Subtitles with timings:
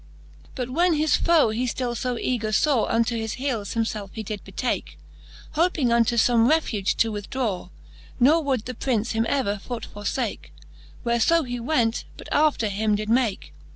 [0.01, 0.49] XXIX.
[0.55, 2.85] But, when his foe he ftill fo eger faw.
[2.85, 4.97] Unto his heeles himfelfe he did betake,
[5.51, 7.69] Hoping unto fome refuge to withdraw:
[8.19, 10.51] Ne would the Prince him ever foot forfake,
[11.03, 13.53] Where fo he went, but after him did make.